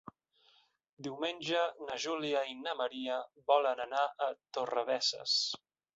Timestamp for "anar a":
3.85-4.31